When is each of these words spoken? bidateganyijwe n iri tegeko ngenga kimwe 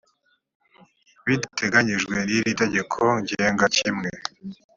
bidateganyijwe 1.25 2.15
n 2.25 2.29
iri 2.37 2.51
tegeko 2.61 2.99
ngenga 3.21 3.65
kimwe 3.75 4.09